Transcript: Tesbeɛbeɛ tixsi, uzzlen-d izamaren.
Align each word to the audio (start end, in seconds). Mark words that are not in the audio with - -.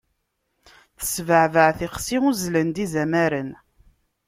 Tesbeɛbeɛ 0.99 1.69
tixsi, 1.77 2.17
uzzlen-d 2.29 2.77
izamaren. 2.85 3.49